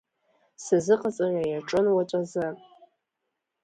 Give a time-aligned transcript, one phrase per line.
[0.63, 2.47] Сазыҟаҵара иаҿын уаҵәазы.